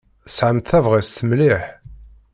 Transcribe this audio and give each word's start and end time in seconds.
Tesɛamt 0.25 0.67
tabɣest 0.71 1.17
mliḥ. 1.29 1.61